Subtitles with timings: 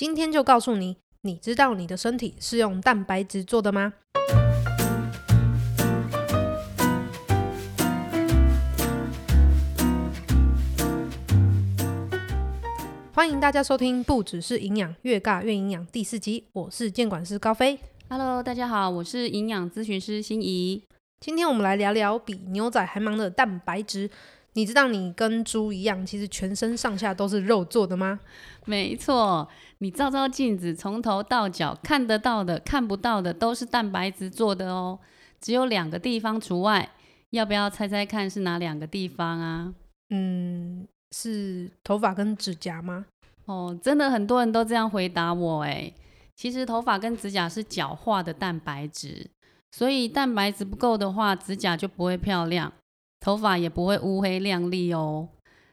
[0.00, 3.92] 今天就告诉你，你知道你的身体是用蛋白质做的吗？
[13.12, 17.78] 欢迎大家收听《不只是营养，越尬越营养》第四集，我是监管师高飞。
[18.08, 20.82] Hello，大家好，我是营养咨询师心怡。
[21.20, 24.08] 今天我们来聊聊比牛仔还忙的蛋白质。
[24.54, 28.20] 你知道你跟猪一样，其实全身上下都是肉做的吗？
[28.66, 34.98] 没错，你照照镜子，从头到脚看得到的、看不到的都是蛋白质做的哦。
[35.40, 36.90] 只有两个地方除外，
[37.30, 39.72] 要不要猜猜看是哪两个地方啊？
[40.10, 43.06] 嗯，是头发跟指甲吗？
[43.46, 45.92] 哦，真的很多人都这样回答我哎。
[46.36, 49.30] 其实头发跟指甲是角化的蛋白质，
[49.72, 52.72] 所以蛋白质不够的话，指甲就不会漂亮，
[53.20, 55.28] 头发也不会乌黑亮丽哦。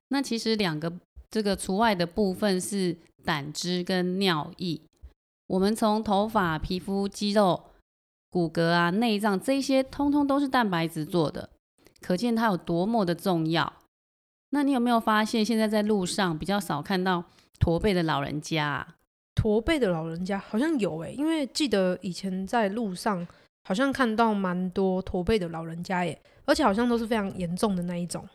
[0.09, 0.93] 那其实两个
[1.31, 4.79] 这个除外的部分是胆汁跟尿液。
[5.47, 7.63] 我们从头发、皮肤、肌肉、
[8.29, 11.49] 骨骼啊、内脏这些，通通都是蛋白质做的，
[12.01, 13.73] 可见它有多么的重要。
[14.49, 17.23] 那你有没有发现，现在在路上比较少看到
[17.59, 18.95] 驼背的老人家、啊？
[19.35, 23.25] 驼背的老人家好像有诶、因为记得以前在路上
[23.65, 28.27] 好像看到蛮多驼背的老人家耶，而且好像都是非常严重的那一种。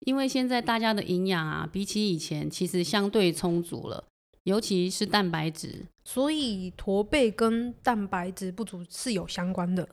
[0.00, 4.04] 因为现在大家的营养啊，比起以前其实相对充足了，
[4.42, 5.86] 尤其是蛋白质。
[6.04, 9.88] 所以驼背跟蛋白质不足是有相关的。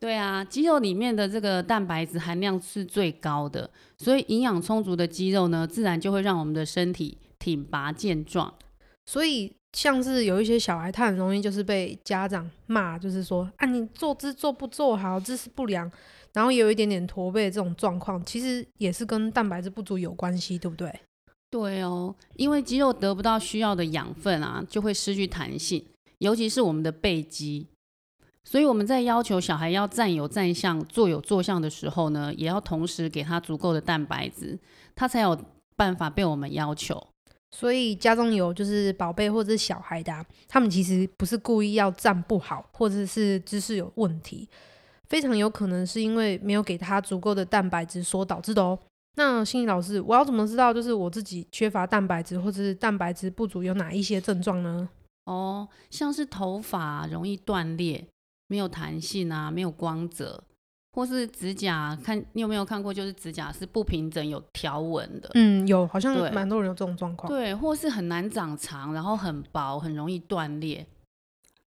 [0.00, 8.52] 对啊，肌肉里面的这个蛋白质含量是最高的，所以营养充足的肌肉呢，自然就会让我们的身体挺拔健壮。
[9.06, 15.90] 所以像是有一些小孩，他很容易就是被家长骂，就是说啊，你坐姿做不做好，姿势不良，
[16.32, 20.92] 然后有一点点驼背这种状况，其实也是跟蛋白质不足有关系，对不对？
[21.50, 25.84] 对哦，因为肌肉得不到需要的养分啊，就会失去弹性，
[26.18, 27.66] 尤其是我们的背肌。
[28.44, 34.58] 所以我们在要求小孩要站有站相、坐有坐相的时候呢，也要同时给他足够的蛋白质，
[34.94, 35.38] 他才有
[35.76, 37.06] 办法被我们要求。
[37.50, 44.48] 所以家中有就是宝贝或者是小孩的、他们其实不是故意要站不好，或者是姿势有问题，
[45.08, 48.78] 非常有可能是因为没有给他足够的蛋白质所导致的哦。
[49.16, 54.88] 那心理老师，我要怎么知道就是我自己缺乏蛋白质或者是蛋白质不足有哪一些症状呢？
[55.24, 58.06] 哦，像是头发容易断裂、
[58.46, 60.44] 没有弹性啊，没有光泽，
[60.92, 65.30] 或是指甲，看你有没有看过，就是指甲是不平整、有条纹的。
[65.34, 67.32] 嗯，有，好像对蛮多人有这种状况。
[67.32, 70.86] 对，或是很难长长，然后很薄，很容易断裂。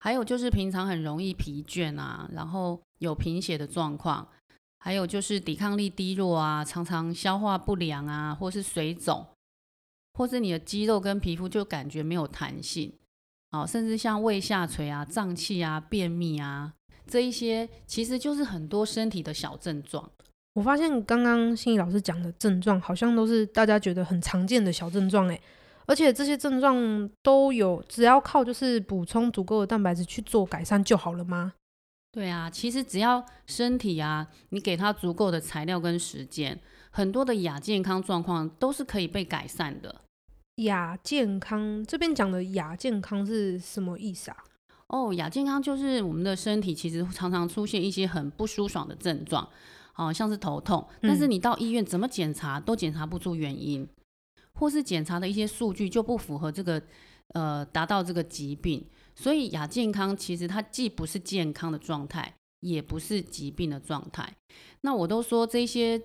[0.01, 4.29] 还有就是平常很容易疲倦啊，然后有贫血的状况，
[4.79, 9.27] 还有就是抵抗力低弱啊，常常消化不良啊，或是水肿，
[10.15, 12.93] 或是你的肌肉跟皮肤就感觉没有弹性，
[13.51, 16.75] 哦，甚至像胃下垂啊、胀气啊、便秘啊
[17.09, 20.09] 这一些，其实就是很多身体的小症状。
[20.55, 25.41] 我发现刚刚心理老师讲的症状，好像都是大家觉得很常见的小症状诶，
[25.87, 31.55] 而且这些症状都有，只要靠就是补充足够的蛋白质去做改善就好了吗？
[32.11, 36.59] 对啊，其实只要身体啊，你给它足够的材料跟时间，
[36.91, 39.95] 很多的亚健康状况都是可以被改善的。
[40.57, 44.37] 亚健康这边讲的亚健康是什么意思啊？
[44.89, 49.47] 哦，亚健康就是我们的身体其实常常出现一些很不舒爽的症状，
[49.97, 53.87] 哦，像是头痛，但是嗯你到医院怎么检查都检查不出原因，
[54.55, 56.83] 或是检查的一些数据就不符合这个
[57.35, 58.83] 呃达到这个疾病，
[59.15, 64.35] 所以亚健康其实它既不是健康的状态，也不是疾病的状态。
[64.81, 66.01] 那我都说这些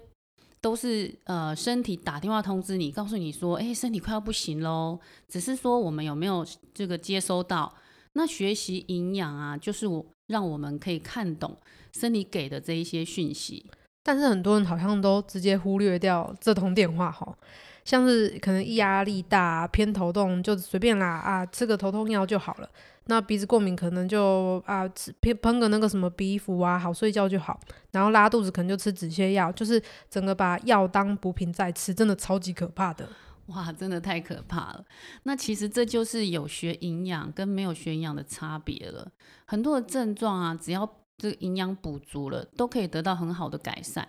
[0.60, 7.74] 都是呃身体打电话通知你，告诉你说，哎，身体快要不行喽，只是说我们有没有这个接收到。
[8.14, 11.58] 那学习营养啊，就是我让我们可以看懂
[11.92, 13.66] 身体给的这一些讯息。
[14.04, 17.36] 但是很多人好像都直接忽略掉这通电话哈，
[17.86, 22.70] 像是可能压力大、偏头痛就随便啦啊，吃个头痛药就好了。
[23.06, 27.60] 那鼻子过敏可能就啊吃喷喷个那个什么鼻服啊，好睡觉就好。
[27.92, 33.08] 然后拉肚子可能就吃止泻药，就是整个把药当补品在吃，真的超级可怕的。
[33.48, 34.86] 哇，真的太可怕了！
[35.24, 39.12] 那其实这就是有学营养跟没有学营养的差别了。
[39.46, 44.08] 很多的症状啊，只要这个营养补足了，都可以得到很好的改善。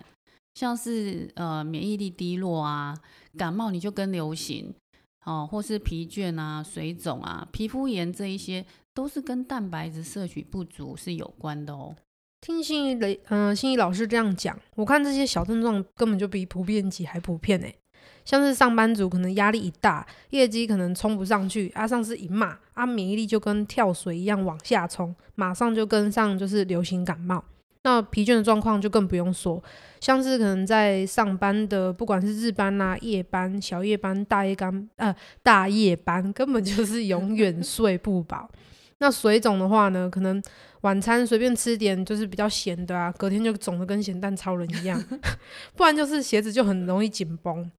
[0.53, 2.97] 像是呃免疫力低落啊，
[3.37, 4.73] 感冒你就跟流行
[5.25, 11.93] 哦，或是疲倦啊、水肿啊、皮肤炎这一些，都是跟蛋白质摄取不足是有关的哦。
[12.39, 17.75] 听心仪雷，嗯、心仪老师这样讲，我看这些小症状根本就比普遍级还普遍哎。
[18.25, 27.41] 像是上班族可能压力一大，业绩可能冲不上去，啊，上司一骂，啊，免疫力就跟跳水一样往下冲，马上就跟上就是流行感冒。
[27.83, 29.63] 那疲倦的状况就更不用说，
[29.99, 38.49] 像是可能在上班的，不管是日班啊、夜班、小夜班、大夜班，呃，大夜班根本就是永远睡不饱。
[38.97, 40.41] 那水肿的话呢，可能
[40.81, 44.99] 晚餐随便吃点就是比较咸的啊，隔天就肿的跟咸蛋超人一样，
[45.77, 47.69] 不然就是鞋子就很容易紧绷，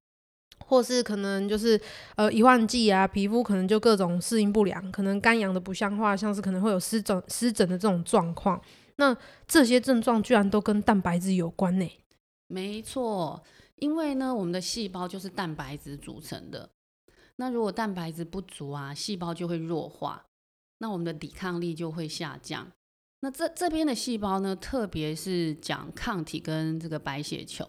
[0.65, 1.81] 或是可能就是
[2.17, 8.61] 呃一换季啊，皮肤可能就各种适应不良，可能干痒的不像话，像是可能会有湿疹、湿疹的这种状况。
[8.97, 9.17] 那
[9.47, 11.87] 这些症状居然都跟蛋白质有关呢？
[12.49, 13.43] 没错，
[13.77, 16.71] 因为呢，我们的细胞就是蛋白质组成的。
[17.37, 20.25] 那如果蛋白质不足啊，细胞就会弱化，
[20.79, 22.67] 那我们的抵抗力就会下降。
[23.21, 27.69] 那这这边的细胞呢，特别是讲抗体跟这个白血球，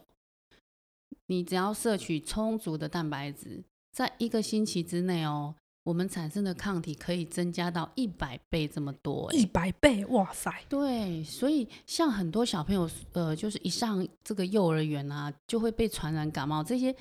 [1.27, 5.55] 你只要摄取充足的蛋白质，在一个星期之内哦。
[5.83, 10.53] 我们产生的抗体可以增加到一百倍这么多，一百倍，哇塞！
[10.67, 16.91] 对，所以像很多小朋友，呃，就是一上这个幼儿园啊，就会被传染感冒，这些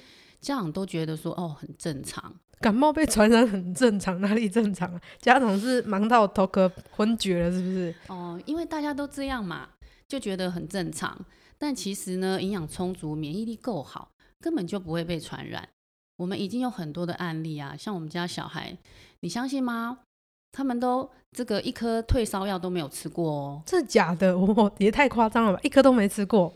[0.41, 5.01] 家长都觉得说，哦，很正常，感冒被传染很正常，哪里正常啊？
[5.19, 7.93] 家长是忙到头壳昏厥了，是不是？
[8.07, 9.69] 哦，因为大家都这样嘛，
[10.07, 11.19] 就觉得很正常，
[11.59, 15.69] 但其实呢，营养充足，免疫力够好，根本就不会被传染。
[16.17, 18.77] 我们已经有很多的案例啊，像我们家小孩，
[19.21, 19.99] 你相信吗？
[20.53, 24.33] 他们都这个一颗退烧药都没有吃过哦，这假的？
[24.39, 26.55] 我也太夸张了吧，一颗都没吃过。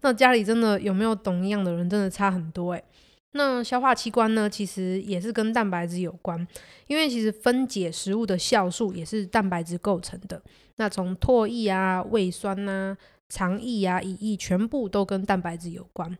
[0.00, 2.84] 那家里真的有没有懂营养的人，真的差很多诶。
[3.32, 6.44] 那消化器官呢，其实也是跟蛋白质有关，
[6.86, 10.42] 因为其实分解食物的酵素也是蛋白质构成的。
[10.76, 12.96] 那从唾液啊、胃酸啊、
[13.28, 16.18] 肠液啊、胰液，全部都跟蛋白质有关。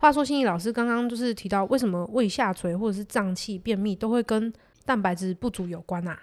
[0.00, 4.52] 话说，心怡老师刚刚就是提到，为什么胃下垂或者是胀气、便秘都会跟
[4.84, 6.22] 蛋白质不足有关啊？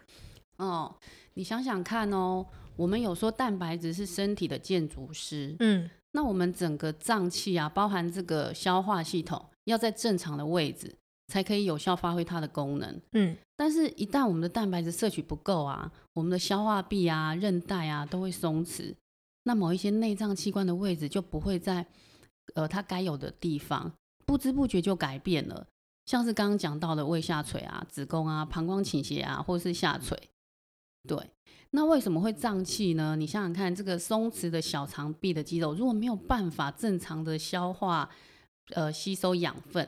[0.58, 0.96] 哦，
[1.34, 2.46] 你想想看哦，
[2.78, 10.96] 我们有说蛋白质是身体的建筑师，嗯，那我们整个脏器啊，包含这个消化系统，要在正常的位置，
[11.28, 13.36] 才可以有效发挥它的功能，嗯。
[13.58, 18.96] 但是，一旦我们的蛋白质摄取不够啊，我们的消化壁啊、韧带啊都会松弛，
[19.44, 21.86] 那某一些内脏器官的位置就不会在。
[22.54, 23.92] 呃，它该有的地方，
[24.26, 25.68] 不知不觉就改变了，
[26.06, 30.18] 像是刚刚讲到的胃下垂啊、子宫啊、膀胱倾斜啊，或是下垂。
[31.08, 31.18] 对，
[31.72, 33.16] 那为什么会胀气呢？
[33.16, 38.10] 你想想看，这个松弛的小肠壁的肌肉，如果没有办法正常的消化，
[38.72, 39.88] 呃，吸收养分，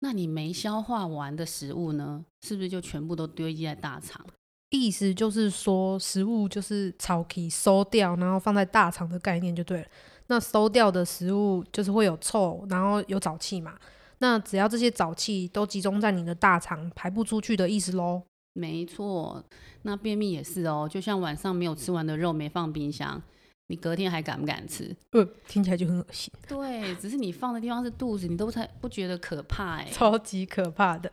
[0.00, 4.24] 那你没消化完的食物呢，是不是就全部都堆积在大肠？
[4.70, 9.86] 意思就是说，食物就是草皮收掉，然后放在大肠的概念就对了。
[10.28, 13.74] 那收掉的食物就是会有臭，然后有沼气嘛？
[14.18, 18.22] 那只要这些沼气都集中在你的大肠，排不出去的意思喽？
[18.52, 19.42] 没错，
[19.82, 20.88] 那便秘也是哦。
[20.90, 23.20] 就像晚上没有吃完的肉没放冰箱，
[23.68, 24.94] 你隔天还敢不敢吃？
[25.12, 26.32] 呃，听起来就很恶心。
[26.46, 31.10] 对，只是你放的地方是肚子，你都才不觉得可怕哎， 超级可怕的。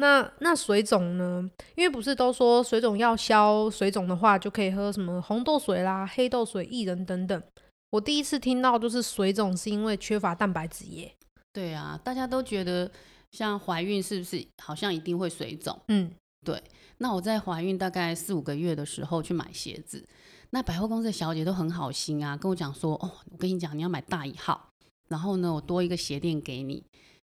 [0.00, 1.48] 那那水肿呢？
[1.74, 7.42] 因为不是都说水肿要消水肿的话，就可以喝什么红豆水啦、黑豆水、薏仁等等。
[7.90, 11.12] 我第一次听到就是水肿是因为缺乏蛋白质耶。
[11.52, 12.90] 对啊，大家都觉得
[13.32, 15.76] 像怀孕是不是好像一定会水肿？
[15.88, 16.10] 嗯，
[16.44, 16.62] 对。
[16.98, 20.06] 那我在怀孕大概四五个月的时候去买鞋子，
[20.50, 24.68] 那百货公司的小姐都很好心啊，跟我讲说：“哦，我跟你讲，你要买大一号，
[25.08, 26.84] 然后呢，我多一个鞋垫给你，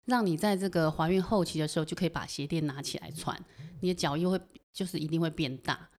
[0.06, 3.40] 让你在这个怀孕后期的时候就可以把鞋垫拿起来穿，
[3.80, 4.40] 你的脚又会
[4.74, 5.90] 就是一定会变大。”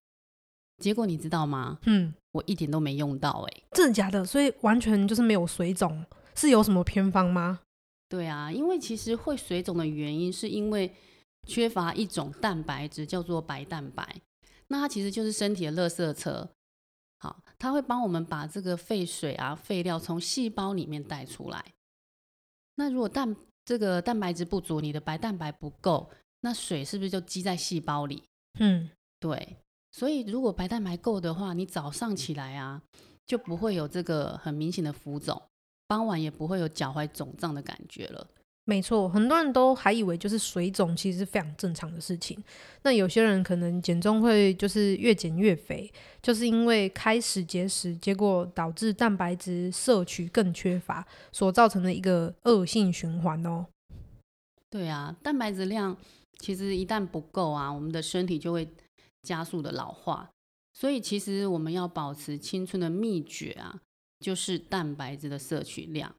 [0.81, 1.79] 结果你知道吗？
[1.85, 2.13] 嗯。
[2.33, 4.25] 我一点都没用到哎，真的假的？
[4.25, 7.59] 所以完全就是没有水肿，是有什么偏方吗？
[8.09, 10.91] 对啊，因为其实会水肿的原因是因为
[11.45, 14.19] 缺乏一种蛋白质，叫做白蛋白。
[14.69, 16.49] 那它其实就是身体的垃圾车，
[17.19, 21.63] 好，它会帮我们把这个废水啊、废料从细胞里面带出来。
[22.77, 26.09] 那如果蛋这个蛋白质不足，你的白蛋白不够，
[26.41, 28.23] 那水是不是就积在细胞里？
[28.59, 28.89] 嗯，
[29.19, 29.57] 对。
[29.91, 32.81] 所以，如果白蛋白够的话，你早上起来啊，
[33.25, 35.39] 就不会有这个很明显的浮肿，
[35.87, 38.27] 傍晚也不会有脚踝肿胀的感觉了。
[38.65, 42.41] 没错，很多人都还以为就是水肿，其实是非常正常的事情。
[42.83, 45.91] 那有些人可能减重会就是越减越肥，
[46.21, 53.65] 就是因为开始节食，结果导致蛋白质摄取更缺乏，所造成的一个恶性循环哦。
[54.69, 55.97] 对啊，蛋白质量
[56.37, 58.67] 其实一旦不够啊，我们的身体就会。
[59.25, 60.29] 加速的老化，
[60.73, 63.79] 所以其实我们要保持青春的秘诀啊，
[64.19, 66.13] 就是蛋白质的摄取量。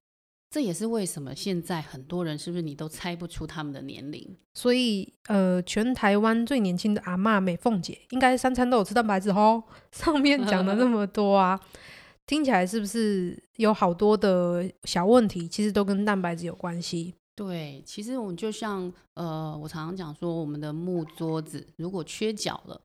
[0.54, 4.36] 这也是为什么现在很多人是不是你都猜不出他们的年龄？
[4.54, 9.64] 所以呃，全台湾最年轻的阿嬷美凤姐，应该三餐都有吃蛋白质哦。
[9.90, 11.60] 上面讲了那么多啊，
[12.24, 17.14] 听起来是不是有好多的小问题，其实都跟蛋白质有关系？
[17.34, 22.80] 对，其实我们就像呃，我常常讲说，我们的木桌子如果缺角了，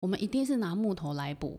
[0.00, 1.58] 我们一定是拿木头来补，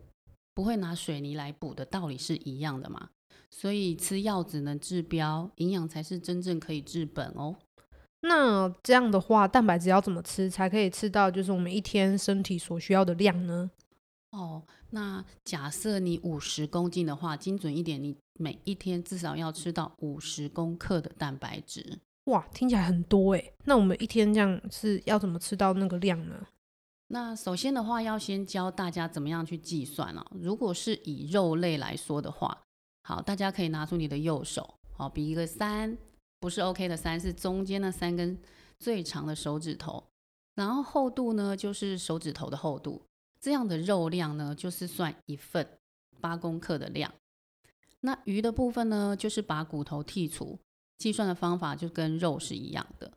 [0.54, 3.08] 不会拿水泥来补的道理是一样的嘛。
[3.50, 7.56] 所以吃药只能治标，营养才是真正可以治本哦。
[8.20, 13.70] 那这样的话，蛋白质要怎么吃才可以吃到就是我们一天身体所需要的量呢？
[14.30, 22.00] 哦，那假设你五十公斤的话，精准一点，你每一天至少要吃到五十公克的蛋白质。
[22.24, 23.52] 哇，听起来很多诶。
[23.64, 26.34] 那我们一天这样是要怎么吃到那个量呢？
[27.08, 30.26] 那首先的话，要先教大家怎么样去计算啊。
[30.32, 32.65] 如果是以肉类来说的话，
[33.06, 35.96] 好，大家可以拿出你的右手，好，比一个三，
[36.40, 38.36] 不是 OK 的三，是中间那三根
[38.80, 40.02] 最长的手指头，
[40.56, 43.00] 然后厚度呢就是手指头的厚度，
[43.40, 45.78] 这样的肉量呢就是算一份
[46.20, 47.14] 八公克的量。
[48.00, 50.58] 那鱼的部分呢，就是把骨头剔除。
[50.98, 53.12] 计算的方法就跟肉是一样的。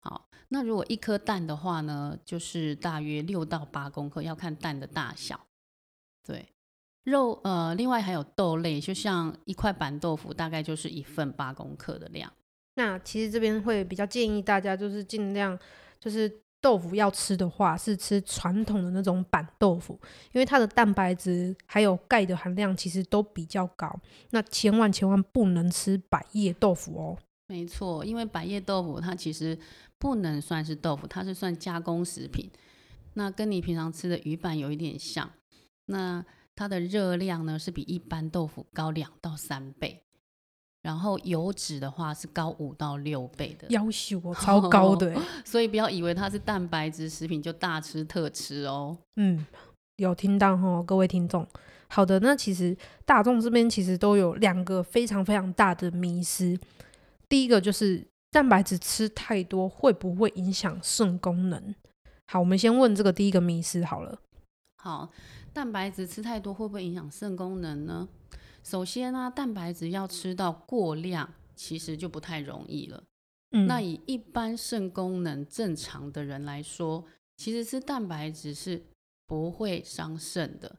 [0.00, 5.46] 好，那如果一颗蛋的话呢，就是大约六到八公克，要看蛋的大小。
[6.22, 6.48] 对，
[7.04, 12.32] 肉呃，另外还有豆类，就像一块板豆腐，大概就是一份八公克的量。
[12.74, 15.58] 那其实这边会比较建议大家，就是尽量
[15.98, 16.40] 就是。
[16.62, 19.98] 豆腐要吃的话，是吃传统的那种板豆腐，
[20.32, 23.90] 因为它的蛋白质还有钙的含量其实都比较高。
[24.28, 27.16] 那千万千万不能吃百叶豆腐哦。
[27.46, 29.58] 没错，因为百叶豆腐它其实
[29.98, 32.50] 不能算是豆腐，它是算加工食品。
[33.14, 35.32] 那跟你平常吃的鱼板有一点像，
[35.86, 36.22] 那
[36.60, 40.02] 它的热量呢是比一般豆腐高两到三倍。
[40.82, 48.94] 然后油脂的话是高五到六倍的，要求哦， 超高的，所以不要以为它是蛋白质食品就大吃特吃哦。
[49.16, 49.46] 嗯，
[49.96, 51.46] 有听到哈，各位听众。
[51.88, 52.76] 好的，那其实
[53.06, 56.58] 大众这边其实都有两个非常非常大的迷思。
[57.26, 61.74] 第一个就是蛋白质吃太多会不会影响肾功能？
[62.26, 64.18] 好，我们先问这个第一个迷思好了。
[64.76, 65.10] 好，
[65.52, 68.08] 蛋白质吃太多会不会影响肾功能呢？
[68.62, 73.02] 首先呢，蛋白质要吃到过量，其实就不太容易了。
[73.52, 77.04] 嗯，那以一般肾功能正常的人来说，
[77.36, 78.80] 其实吃蛋白质是
[79.26, 80.76] 不会伤肾的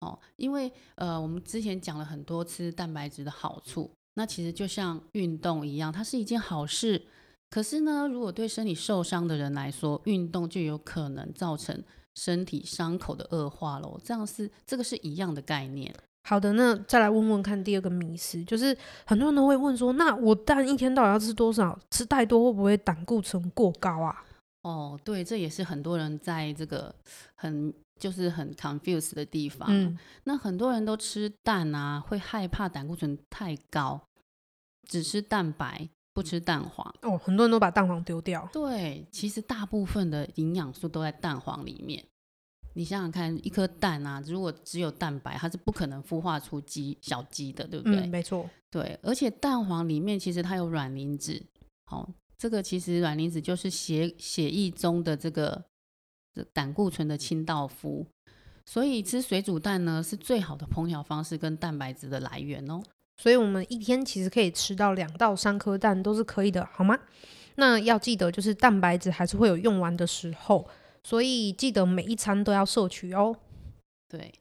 [0.00, 0.18] 哦。
[0.36, 7.06] 因为呃，我们之前讲了很多吃蛋白质的好处，那其实就像运动一样，它是一件好事。
[7.48, 11.82] 可是呢，如果对身体受伤的人来说，运动就有可能造成
[12.14, 14.00] 身体伤口的恶化喽。
[14.04, 15.94] 这样是这个是一样的概念。
[16.28, 18.76] 好的，那再来问问看第二个迷思，就是
[19.06, 21.76] 很多人都会问说，那我蛋一天到底要吃多少？
[21.90, 24.24] 吃太多会不会胆固醇过高啊？
[24.62, 26.94] 哦，对，这也是很多人在这个
[27.36, 29.66] 很就是很 confused 的地方。
[29.70, 33.98] 嗯，那很多人都吃蛋啊，会害怕胆固醇太高，
[34.86, 36.94] 只吃蛋白不吃蛋黄。
[37.02, 38.48] 哦，很多人都把蛋黄丢掉。
[38.52, 42.04] 对，其实大部分的营养素都在蛋黄里面。
[42.74, 47.96] 你想想看，一颗蛋啊，如果只有蛋白，它是不可能孵化出鸡小鸡的，对不对？
[48.00, 48.48] 嗯，没错。
[48.70, 51.42] 对，而且蛋黄里面其实它有卵磷脂，
[51.86, 55.64] 好，这个其实卵磷脂就是血血液中的这个
[56.52, 58.06] 胆固醇的清道夫，
[58.64, 62.80] 所以吃水煮蛋呢是最好的烹调方式跟蛋白质的来源哦。
[63.20, 66.98] 所以我们一天其实可以吃到两到三颗蛋都是可以的，好吗？
[67.56, 70.66] 那要记得就是蛋白质还是会有用完的时候。
[71.04, 73.36] 所以记得每一餐都要摄取哦。
[74.08, 74.32] 对，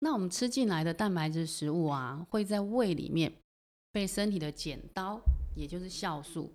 [0.00, 3.32] 那我们吃进来的蛋白质食物啊，会在胃里面
[3.90, 5.18] 被身体的剪刀，
[5.56, 6.52] 也就是酵素，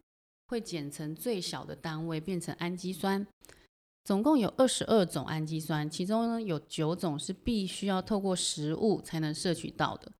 [0.50, 3.25] 会剪成最小的单位，变成氨基酸。
[4.03, 10.12] 总共有二十二种氨基酸，其中呢有九种是必须要透过食物才能摄取到的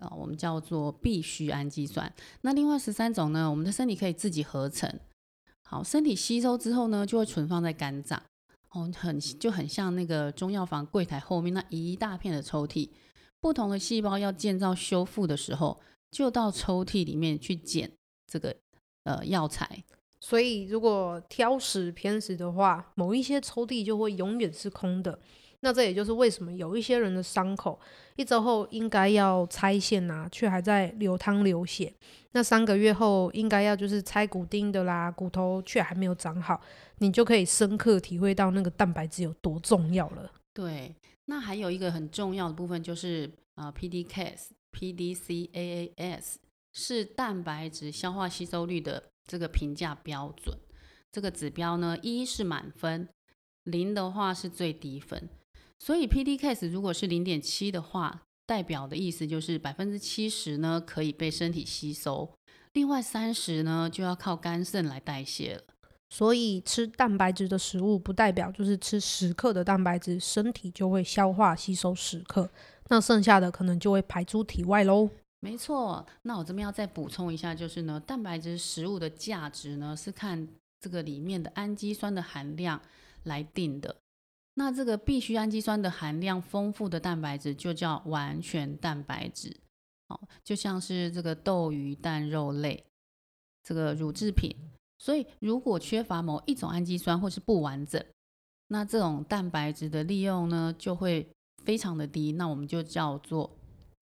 [0.00, 2.12] 啊，我们叫做必需氨基酸。
[2.42, 4.92] 那另外十三种呢，我们的身体可以自己合成。
[5.62, 8.20] 好，身体吸收之后呢，就会存放在肝脏。
[8.70, 12.88] 哦，很就很像那个中药房柜台后面那一大片的抽屉，
[13.40, 15.80] 不同的细胞要建造修复的时候，
[16.10, 17.90] 就到抽屉里面去捡
[18.26, 18.56] 这个
[19.04, 19.84] 呃药材。
[20.20, 25.18] 所以如果挑食偏食的话，某一些抽屉就会永远是空的。
[25.60, 27.78] 那这也就是为什么有一些人的伤口
[28.16, 31.92] 一周后应该要拆线呐，却还在流汤流血；
[32.32, 36.60] 那三个月后应该要就是拆骨钉的啦，骨头却还没有长好，
[36.98, 40.32] 你就可以深刻体会到那个蛋白质有多重要了。
[40.54, 40.94] 对，
[41.26, 46.38] 那还有一个很重要的部分就是啊，P D K S P D C A A S
[46.72, 50.56] 是蛋白质消化吸收率的这个评价标准。
[51.12, 53.08] 这个指标呢，一是满分，
[53.64, 55.28] 零的话是最低分。
[55.80, 62.30] 所以 PDCAS 如果是零点七的话，代表的意思就是百分之七十呢可以被身体吸收，
[62.74, 65.62] 另外三十呢就要靠肝肾来代谢了。
[66.10, 72.50] 所以吃蛋白质的食物，不代表就是吃十克的蛋白质，身体就会消化吸收十克，
[72.88, 75.08] 那剩下的可能就会排出体外喽。
[75.38, 80.46] 没错，那我这边要再补充一下，就是呢，蛋白质食物的价值呢是看
[80.80, 82.78] 这个里面的氨基酸的含量
[83.22, 83.96] 来定的。
[84.60, 89.56] 那这个必需氨基酸的含量丰富的蛋白质就叫完全蛋白质，
[90.08, 92.84] 哦，就像是这个豆、鱼、蛋、肉类
[93.62, 94.54] 这个乳制品。
[94.98, 98.04] 所以，如果缺乏某一种氨基酸或是不完整，
[98.68, 101.26] 那这种蛋白质的利用呢就会
[101.64, 102.32] 非常的低。
[102.32, 103.50] 那我们就叫做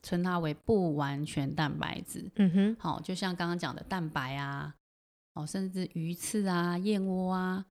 [0.02, 2.28] 称它为不完全蛋白质。
[2.34, 4.74] 嗯哼，好，就像刚刚讲的蛋白啊，
[5.34, 7.64] 哦，甚至鱼翅啊、燕窝啊，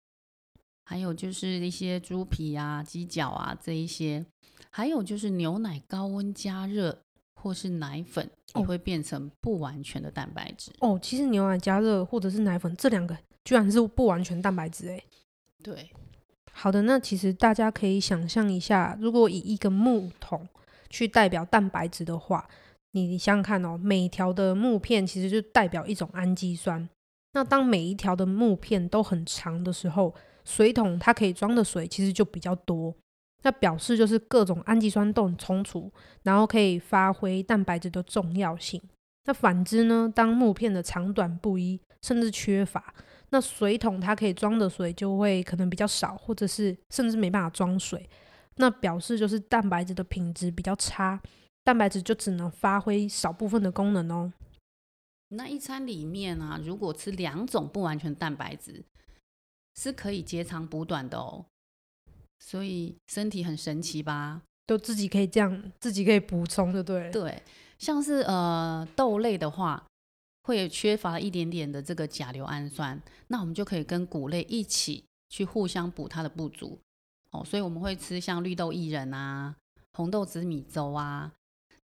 [0.87, 4.25] 还有就是一些猪皮啊、鸡脚啊这一些，
[4.69, 6.97] 还有就是牛奶高温加热。
[7.39, 10.99] 或是奶粉也会变成不完全的蛋白质哦。
[10.99, 13.15] 其实牛奶加热或者是奶粉这两个
[13.45, 15.03] 居然是不完全蛋白质诶。
[15.63, 15.87] 对，
[16.51, 20.47] 好的，那其实大家可以想象一下，如果以一个木桶
[20.89, 22.49] 去代表蛋白质的话，
[22.93, 26.89] 你想想看哦，每条的木片其实就代表一种氨基酸。
[27.33, 30.15] 那当每一条的木片都很长的时候，
[30.47, 32.95] 水桶它可以装的水其实就比较多。
[33.43, 35.91] 那表示就是各种氨基酸都很充足，
[36.23, 38.81] 然后可以发挥蛋白质的重要性。
[39.25, 42.93] 那反之呢，当木片的长短不一，甚至缺乏，
[43.29, 48.09] 那水桶它可以装的水就会可能比较少，或者是甚至没办法装水。
[48.55, 51.21] 那表示就是蛋白质的品质比较差，
[51.63, 54.33] 蛋白质就只能发挥少部分的功能哦。
[55.29, 58.83] 那一餐里面啊，如果吃两种不完全蛋白质，
[59.77, 61.45] 是可以截长补短的哦。
[62.39, 64.43] 所以身体很神奇吧？
[64.67, 67.09] 都自己可以这样，自己可以补充，就对。
[67.09, 67.41] 对，
[67.79, 69.87] 像是呃豆类的话，
[70.43, 76.77] 会缺乏一点点的这个甲硫氨酸，那我们就可以跟谷类一起去互相补它的不足。
[77.31, 79.55] 哦，所以我们会吃像绿豆薏仁啊、
[79.93, 81.31] 红豆紫米粥啊。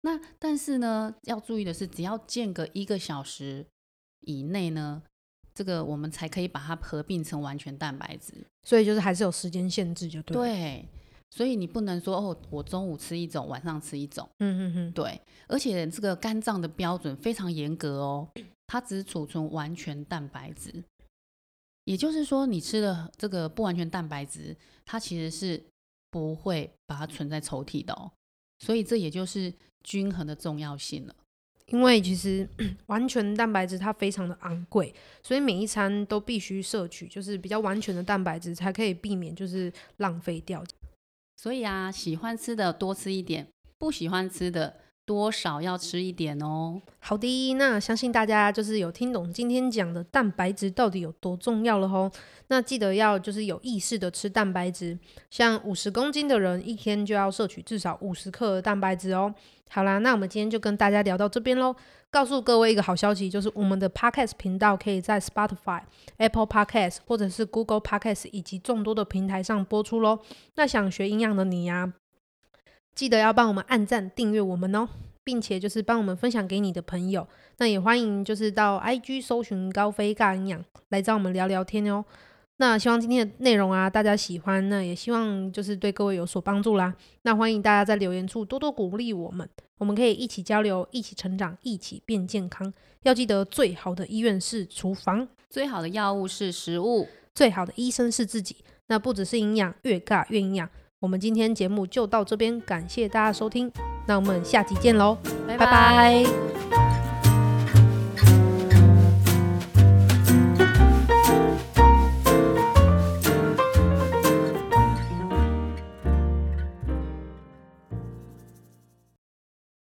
[0.02, 3.66] 那但是呢，要注意的是，只要间隔一个小时
[4.20, 5.02] 以内呢。
[5.54, 8.32] 这个我们才可以把它合并成完全蛋白质，
[8.64, 10.34] 所以就是还是有时间限制，就对。
[10.34, 10.88] 对，
[11.30, 14.28] 所以你不能说哦，我中午吃一种，晚上吃一种。
[14.38, 15.20] 嗯嗯嗯，对。
[15.48, 18.28] 而且这个肝脏的标准非常严格哦，
[18.66, 20.82] 它只储存完全蛋白质，
[21.84, 25.62] 也就是说，你吃的这个不完全蛋白质，它其实是
[26.10, 28.10] 不会把它存在抽屉的哦。
[28.60, 31.14] 所以这也就是均衡的重要性了。
[31.72, 32.46] 因为其实
[32.86, 40.62] 完全蛋白质它非常的昂贵，所以每一餐都必须摄取，就是比较完全的蛋白质，才可以避免就是浪费掉。
[41.36, 44.76] 所以啊，喜欢吃的多吃一点，不喜欢吃的。
[45.04, 46.80] 多少要吃一点哦。
[46.98, 52.10] 好的，那相信大家就是有听懂今天讲的蛋白质到底有多重要了吼。
[52.48, 54.98] 那记得要就是有意识的吃蛋白质，
[55.30, 59.34] 像五十公斤的人一天就要摄取至少五十克的蛋白质哦。
[59.70, 61.74] 好啦，那我们今天就跟大家聊到这边喽。
[62.10, 65.80] 告诉各位一个好消息，就是我们的 Podcast 频道可以在 Spotify、
[66.18, 70.18] Apple Podcast 或者是 Google Podcast 以及众多的平台上播出喽。
[70.56, 71.94] 那想学营养的你呀。
[72.94, 74.88] 记得要帮我们按赞、订阅我们哦，
[75.24, 77.26] 并且就是帮我们分享给你的朋友。
[77.58, 82.04] 那也欢迎就是到 IG 搜寻高飞尬营养来找我们聊聊天哦。
[82.58, 86.94] 那希望今天的内容啊大家喜欢，那也希望就是对各位有所帮助啦。
[87.22, 92.72] 那欢迎大家在留言处多多鼓励我们，我们可以一起交流、一起成长、一起变健康。
[93.02, 98.56] 要记得，最好的医院是厨房，最好的药物是食物，最好的医生是自己。
[98.86, 100.68] 那不只是营养，越尬越营养。
[101.02, 103.68] 我们今天节目就到这边，感谢大家收听，
[104.06, 106.91] 那我们下集见喽，拜拜。